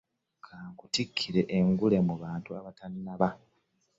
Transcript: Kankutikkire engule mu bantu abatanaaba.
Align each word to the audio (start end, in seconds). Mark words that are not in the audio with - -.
Kankutikkire 0.45 1.41
engule 1.57 1.97
mu 2.07 2.15
bantu 2.23 2.49
abatanaaba. 2.59 3.29